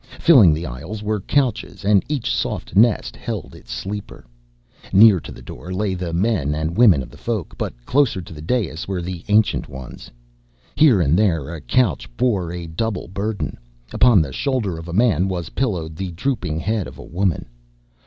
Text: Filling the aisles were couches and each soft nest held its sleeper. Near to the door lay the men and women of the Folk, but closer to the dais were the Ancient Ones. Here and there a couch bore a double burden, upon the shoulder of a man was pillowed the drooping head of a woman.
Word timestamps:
Filling 0.19 0.51
the 0.51 0.65
aisles 0.65 1.03
were 1.03 1.21
couches 1.21 1.85
and 1.85 2.03
each 2.09 2.33
soft 2.33 2.75
nest 2.75 3.15
held 3.15 3.53
its 3.53 3.71
sleeper. 3.71 4.25
Near 4.91 5.19
to 5.19 5.31
the 5.31 5.43
door 5.43 5.71
lay 5.71 5.93
the 5.93 6.11
men 6.11 6.55
and 6.55 6.75
women 6.75 7.03
of 7.03 7.11
the 7.11 7.19
Folk, 7.19 7.55
but 7.55 7.75
closer 7.85 8.19
to 8.19 8.33
the 8.33 8.41
dais 8.41 8.87
were 8.87 9.03
the 9.03 9.23
Ancient 9.27 9.69
Ones. 9.69 10.09
Here 10.75 11.01
and 11.01 11.15
there 11.15 11.53
a 11.53 11.61
couch 11.61 12.09
bore 12.17 12.51
a 12.51 12.65
double 12.65 13.09
burden, 13.09 13.59
upon 13.93 14.23
the 14.23 14.33
shoulder 14.33 14.79
of 14.79 14.87
a 14.87 14.91
man 14.91 15.27
was 15.27 15.49
pillowed 15.49 15.95
the 15.95 16.09
drooping 16.11 16.59
head 16.61 16.87
of 16.87 16.97
a 16.97 17.03
woman. 17.03 17.45